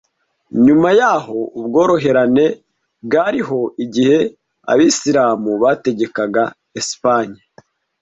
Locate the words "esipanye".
6.79-7.41